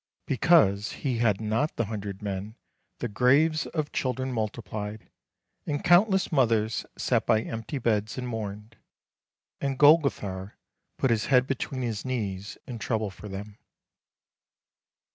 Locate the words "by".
7.27-7.41